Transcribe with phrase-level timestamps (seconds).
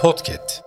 [0.00, 0.62] Podcast.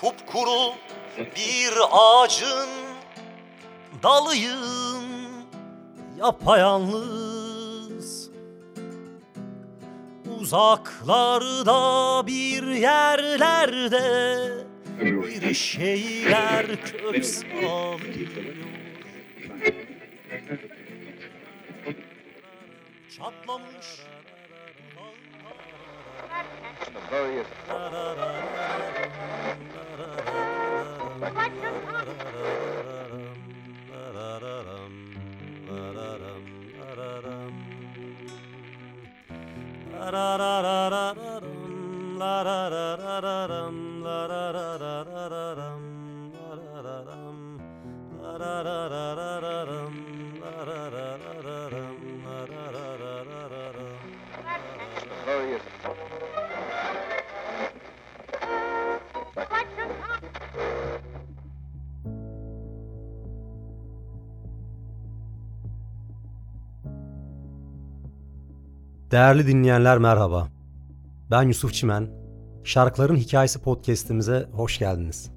[0.00, 0.72] Kupkuru
[1.18, 2.68] bir ağacın
[4.02, 5.04] dalıyım
[6.18, 7.50] yapayalnız
[10.40, 14.59] Uzaklarda bir yerlerde
[15.00, 17.24] bir şeyler kök
[23.16, 24.00] Çatlamış
[69.10, 70.59] Değerli dinleyenler merhaba.
[71.30, 72.08] Ben Yusuf Çimen.
[72.64, 75.30] Şarkıların Hikayesi podcast'imize hoş geldiniz.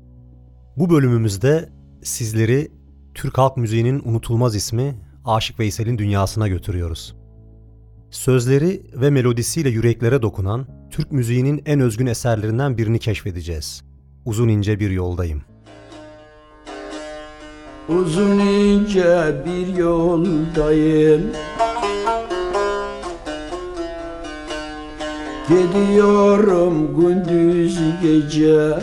[0.77, 1.69] Bu bölümümüzde
[2.03, 2.72] sizleri
[3.13, 7.16] Türk halk müziğinin unutulmaz ismi Aşık Veysel'in dünyasına götürüyoruz.
[8.09, 13.83] Sözleri ve melodisiyle yüreklere dokunan Türk müziğinin en özgün eserlerinden birini keşfedeceğiz.
[14.25, 15.41] Uzun ince bir yoldayım.
[17.89, 21.21] Uzun ince bir yoldayım
[25.53, 28.73] Gidiyorum gündüz gece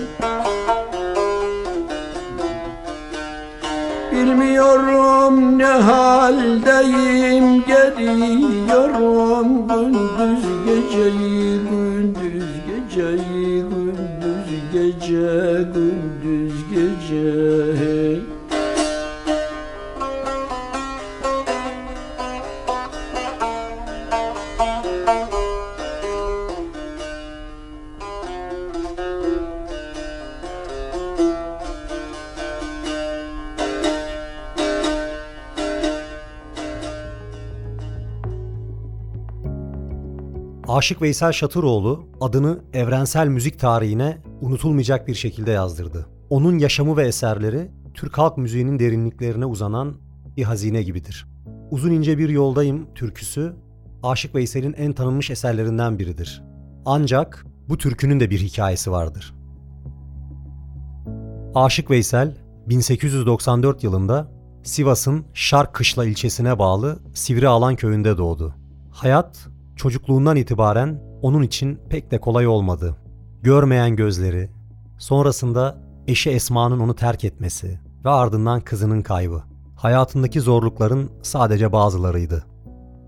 [4.12, 17.24] Bilmiyorum ne haldeyim Gidiyorum gündüz geceyi Gündüz geceyi Gündüz gece Gündüz gece
[17.78, 18.39] hey.
[40.70, 46.06] Aşık Veysel Şatıroğlu adını evrensel müzik tarihine unutulmayacak bir şekilde yazdırdı.
[46.30, 49.94] Onun yaşamı ve eserleri Türk halk müziğinin derinliklerine uzanan
[50.36, 51.26] bir hazine gibidir.
[51.70, 53.52] Uzun ince bir yoldayım türküsü
[54.02, 56.42] Aşık Veysel'in en tanınmış eserlerinden biridir.
[56.86, 59.34] Ancak bu türkünün de bir hikayesi vardır.
[61.54, 62.36] Aşık Veysel
[62.66, 64.32] 1894 yılında
[64.62, 68.54] Sivas'ın Şark Kışla ilçesine bağlı Sivri Alan köyünde doğdu.
[68.90, 69.48] Hayat
[69.80, 72.96] çocukluğundan itibaren onun için pek de kolay olmadı.
[73.42, 74.50] Görmeyen gözleri,
[74.98, 79.42] sonrasında eşi Esma'nın onu terk etmesi ve ardından kızının kaybı.
[79.76, 82.44] Hayatındaki zorlukların sadece bazılarıydı.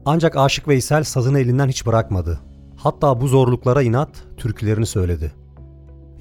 [0.05, 2.41] Ancak Aşık Veysel sazını elinden hiç bırakmadı.
[2.77, 5.33] Hatta bu zorluklara inat türkülerini söyledi.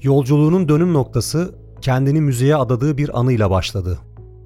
[0.02, 3.98] Yolculuğunun dönüm noktası kendini müziğe adadığı bir anıyla başladı.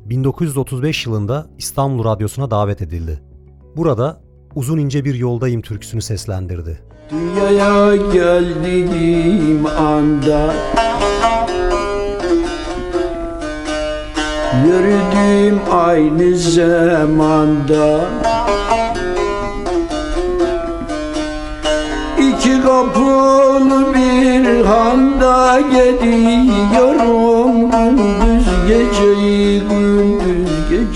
[0.04, 3.22] 1935 yılında İstanbul Radyosu'na davet edildi.
[3.76, 4.25] Burada
[4.56, 6.78] uzun ince bir yoldayım türküsünü seslendirdi.
[7.10, 10.54] Dünyaya geldiğim anda
[14.66, 18.00] Yürüdüğüm aynı zamanda
[22.18, 27.25] İki kapılı bir handa gidiyorum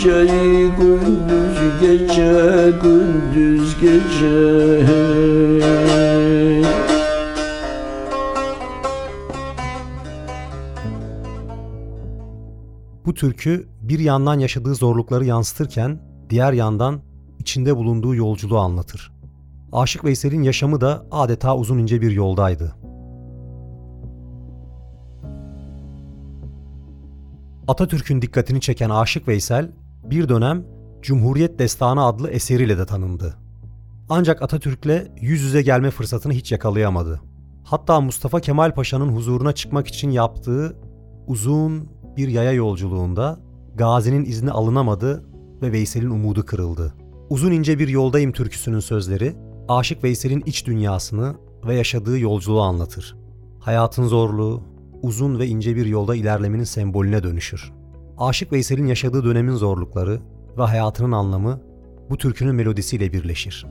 [0.04, 4.86] geceyi gündüz gece gündüz gece
[13.06, 15.98] Bu türkü bir yandan yaşadığı zorlukları yansıtırken
[16.30, 17.00] diğer yandan
[17.38, 19.12] içinde bulunduğu yolculuğu anlatır.
[19.72, 22.74] Aşık Veysel'in yaşamı da adeta uzun ince bir yoldaydı.
[27.68, 29.70] Atatürk'ün dikkatini çeken Aşık Veysel
[30.04, 30.64] bir dönem
[31.02, 33.36] Cumhuriyet Destanı adlı eseriyle de tanındı.
[34.08, 37.20] Ancak Atatürk'le yüz yüze gelme fırsatını hiç yakalayamadı.
[37.64, 40.76] Hatta Mustafa Kemal Paşa'nın huzuruna çıkmak için yaptığı
[41.26, 43.40] uzun bir yaya yolculuğunda
[43.74, 45.24] Gazi'nin izni alınamadı
[45.62, 46.94] ve Veysel'in umudu kırıldı.
[47.30, 49.36] Uzun ince bir yoldayım türküsünün sözleri
[49.68, 51.34] Aşık Veysel'in iç dünyasını
[51.66, 53.16] ve yaşadığı yolculuğu anlatır.
[53.60, 54.62] Hayatın zorluğu,
[55.02, 57.72] uzun ve ince bir yolda ilerlemenin sembolüne dönüşür.
[58.20, 60.20] Aşık Veysel'in yaşadığı dönemin zorlukları
[60.58, 61.60] ve hayatının anlamı
[62.10, 63.66] bu türkünün melodisiyle birleşir.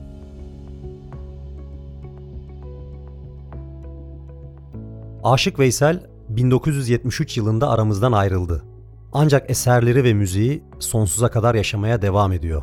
[5.24, 8.64] Aşık Veysel 1973 yılında aramızdan ayrıldı.
[9.12, 12.62] Ancak eserleri ve müziği sonsuza kadar yaşamaya devam ediyor.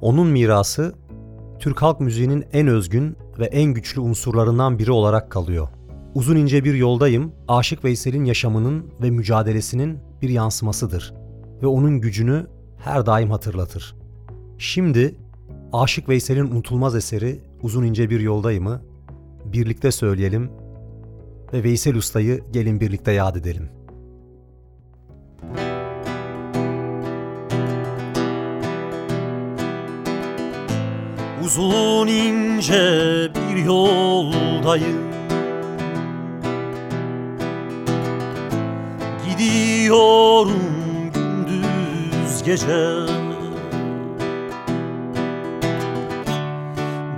[0.00, 0.94] Onun mirası
[1.58, 5.68] Türk halk müziğinin en özgün ve en güçlü unsurlarından biri olarak kalıyor.
[6.16, 11.14] Uzun ince bir yoldayım, Aşık Veysel'in yaşamının ve mücadelesinin bir yansımasıdır
[11.62, 12.46] ve onun gücünü
[12.78, 13.96] her daim hatırlatır.
[14.58, 15.14] Şimdi
[15.72, 18.82] Aşık Veysel'in unutulmaz eseri Uzun ince bir yoldayımı
[19.44, 20.50] birlikte söyleyelim
[21.52, 23.68] ve Veysel Usta'yı gelin birlikte yad edelim.
[31.44, 35.15] Uzun ince bir yoldayım
[39.86, 40.52] Gidiyorum
[41.14, 43.06] gündüz gece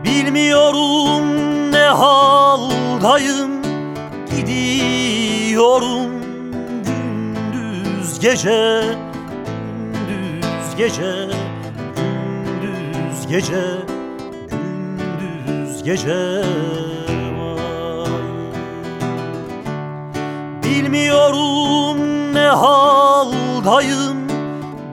[0.04, 1.24] Bilmiyorum
[1.72, 3.50] ne haldayım
[4.36, 6.10] Gidiyorum
[6.84, 8.82] gündüz gece
[10.08, 11.28] Gündüz gece
[12.62, 13.64] Gündüz gece
[14.50, 16.42] Gündüz gece.
[20.64, 24.18] Bilmiyorum ne haldayım?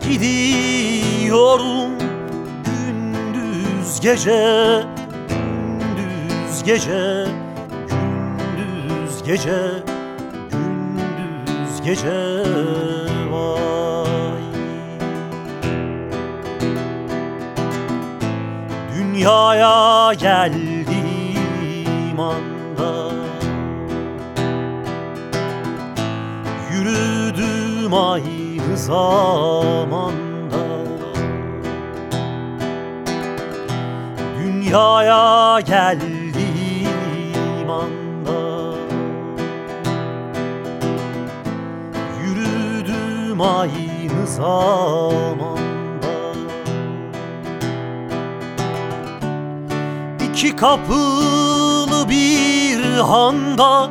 [0.10, 1.90] Gidiyorum
[2.66, 4.84] gündüz gece
[5.30, 7.26] Gündüz gece
[7.90, 9.62] Gündüz gece
[10.52, 12.44] Gündüz gece.
[13.32, 14.42] Vay.
[18.96, 23.05] Dünyaya geldiğim anda
[27.94, 30.06] Aynı zamanda.
[34.40, 36.90] Dünyaya geldiğim
[37.70, 38.76] anda
[42.24, 45.56] Yürüdüm aynı zamanda.
[50.32, 53.90] İki kapılı bir handa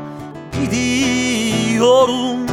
[0.52, 2.44] gidiyorum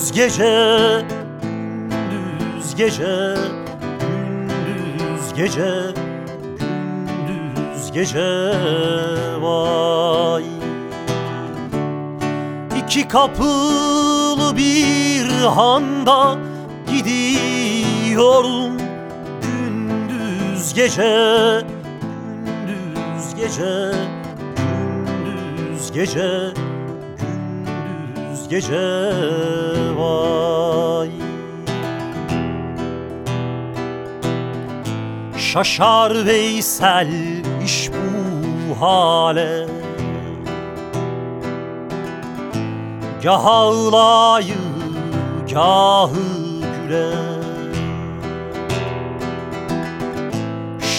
[0.00, 1.04] gündüz gece
[1.42, 3.34] gündüz gece
[4.00, 5.92] gündüz gece
[7.26, 8.50] gündüz gece
[9.40, 10.44] vay.
[12.84, 16.38] İki kapılı bir handa
[16.86, 18.72] gidiyorum
[19.42, 21.62] gündüz gece
[22.66, 23.92] gündüz gece
[25.24, 26.69] gündüz gece
[28.50, 29.12] gece
[29.96, 31.10] vay.
[35.38, 37.08] Şaşar Veysel
[37.64, 39.66] iş bu hale.
[43.22, 44.54] Gah ağlayı
[45.54, 46.12] gahı
[46.60, 47.10] güle.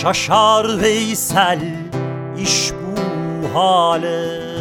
[0.02, 1.60] Şaşar Veysel
[2.38, 4.52] iş bu hale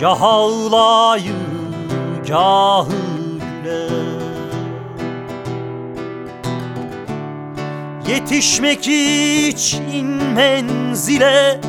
[0.00, 1.32] Gah ağlayı
[2.28, 2.90] gahı
[3.64, 3.88] güle
[8.08, 11.60] Yetişmek için menzile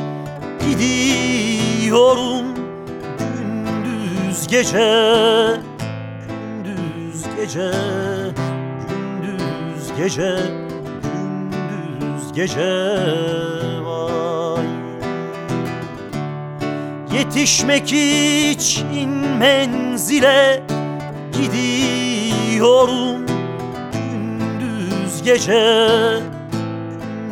[0.70, 2.46] gidiyorum
[3.20, 5.52] gündüz gece
[6.28, 7.72] gündüz gece
[8.90, 10.40] gündüz gece
[11.04, 13.75] gündüz gece
[17.18, 20.64] Yetişmek için menzile
[21.34, 23.26] gidiyorum.
[23.94, 26.20] Gündüz gece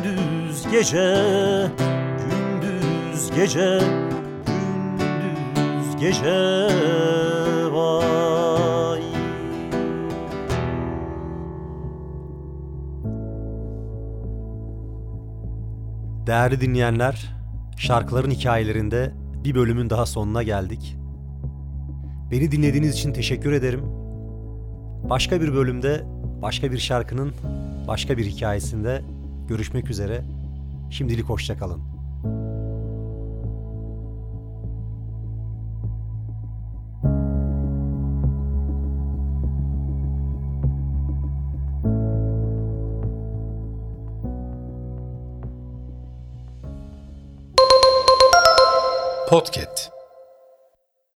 [0.04, 1.16] gündüz gece
[2.30, 3.80] gündüz gece
[4.48, 6.68] gündüz gece
[7.72, 9.04] vay.
[16.28, 17.36] Değerli dinleyenler,
[17.78, 20.98] şarkıların hikayelerinde bir bölümün daha sonuna geldik.
[22.32, 23.82] Beni dinlediğiniz için teşekkür ederim.
[25.10, 26.04] Başka bir bölümde,
[26.42, 27.34] başka bir şarkının,
[27.88, 29.02] başka bir hikayesinde
[29.48, 30.22] görüşmek üzere.
[30.90, 31.93] Şimdilik hoşçakalın.
[49.34, 49.93] Podcast